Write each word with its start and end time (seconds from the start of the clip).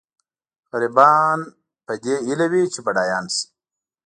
غریبان 0.71 1.39
په 1.85 1.93
دې 2.03 2.15
هیله 2.27 2.45
وي 2.51 2.63
چې 2.73 2.79
بډایان 2.85 3.25
شي. 3.35 3.45